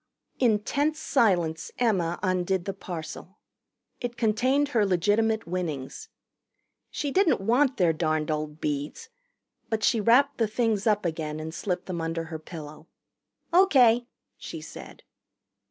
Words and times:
In 0.39 0.57
tense 0.57 0.97
silence 0.99 1.71
Emma 1.77 2.17
undid 2.23 2.65
the 2.65 2.73
parcel. 2.73 3.37
It 3.99 4.17
contained 4.17 4.69
her 4.69 4.83
legitimate 4.83 5.45
winnings. 5.47 6.09
She 6.89 7.11
didn't 7.11 7.39
want 7.39 7.77
their 7.77 7.93
darned 7.93 8.31
old 8.31 8.59
beads, 8.59 9.09
but 9.69 9.83
she 9.83 10.01
wrapped 10.01 10.39
the 10.39 10.47
things 10.47 10.87
up 10.87 11.05
again 11.05 11.39
and 11.39 11.53
slipped 11.53 11.85
them 11.85 12.01
under 12.01 12.23
her 12.23 12.39
pillow. 12.39 12.87
"O.K.," 13.53 14.07
she 14.37 14.59
said. 14.59 15.03